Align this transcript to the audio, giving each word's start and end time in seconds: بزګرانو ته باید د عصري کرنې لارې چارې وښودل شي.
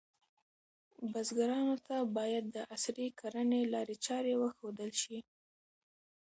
بزګرانو 1.11 1.75
ته 1.87 1.95
باید 2.17 2.45
د 2.55 2.57
عصري 2.75 3.07
کرنې 3.19 3.61
لارې 3.73 3.95
چارې 4.05 4.33
وښودل 4.41 4.91
شي. 5.01 5.19